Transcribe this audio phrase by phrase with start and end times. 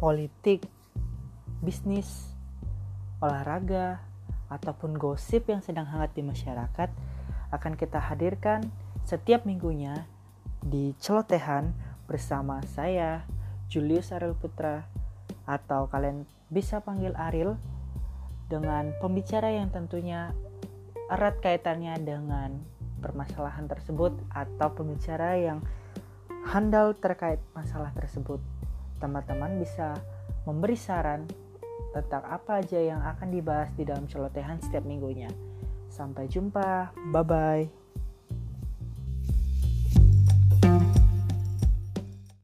[0.00, 0.64] politik,
[1.60, 2.32] bisnis,
[3.20, 4.00] olahraga,
[4.48, 6.90] ataupun gosip yang sedang hangat di masyarakat
[7.52, 8.66] akan kita hadirkan
[9.06, 10.08] setiap minggunya
[10.64, 11.70] di celotehan
[12.08, 13.22] bersama saya
[13.70, 14.88] Julius Ariel Putra
[15.46, 17.54] atau kalian bisa panggil Ariel
[18.50, 20.34] dengan pembicara yang tentunya
[21.06, 22.58] erat kaitannya dengan
[22.98, 25.62] permasalahan tersebut atau pembicara yang
[26.50, 28.42] handal terkait masalah tersebut.
[29.00, 29.96] Teman-teman bisa
[30.44, 31.24] memberi saran
[31.90, 35.32] tentang apa aja yang akan dibahas di dalam celotehan setiap minggunya.
[35.90, 37.79] Sampai jumpa, bye bye.